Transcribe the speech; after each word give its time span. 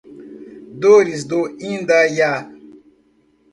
Dores 0.81 1.23
do 1.25 1.45
Indaiá 1.61 2.49